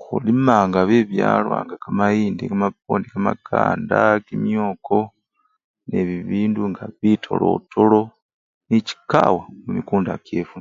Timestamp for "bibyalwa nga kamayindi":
0.88-2.42